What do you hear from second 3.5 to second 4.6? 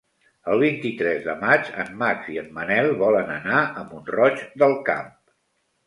a Mont-roig